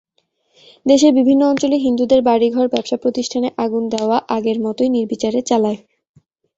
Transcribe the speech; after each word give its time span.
দেশের 0.85 1.11
বিভিন্ন 1.13 1.41
অঞ্চলে 1.45 1.77
হিন্দুদের 1.77 2.21
বাড়িঘর, 2.21 2.65
ব্যবসাপ্রতিষ্ঠানে 2.67 3.49
আগুন 3.57 3.83
দেওয়া 3.89 4.17
আগের 4.29 4.57
মতোই 4.59 4.89
নির্বিচারে 4.89 5.39
চালায়। 5.41 5.79